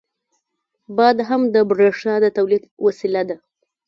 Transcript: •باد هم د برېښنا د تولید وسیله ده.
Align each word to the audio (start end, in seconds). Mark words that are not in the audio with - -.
•باد 0.97 1.17
هم 1.29 1.41
د 1.53 1.55
برېښنا 1.69 2.15
د 2.23 2.25
تولید 2.37 2.63
وسیله 2.85 3.21
ده. 3.29 3.37